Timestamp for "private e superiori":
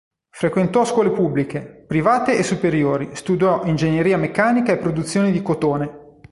1.61-3.11